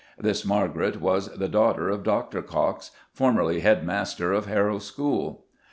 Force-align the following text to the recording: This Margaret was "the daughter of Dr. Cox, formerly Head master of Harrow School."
This 0.17 0.43
Margaret 0.43 0.99
was 0.99 1.27
"the 1.31 1.47
daughter 1.47 1.87
of 1.89 2.01
Dr. 2.01 2.41
Cox, 2.41 2.89
formerly 3.13 3.59
Head 3.59 3.85
master 3.85 4.33
of 4.33 4.47
Harrow 4.47 4.79
School." 4.79 5.45